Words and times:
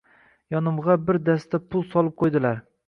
Yonimg‘a 0.55 0.95
bir 1.11 1.21
dasta 1.29 1.63
pul 1.73 1.89
solib 1.95 2.21
qo‘ydilar 2.25 2.63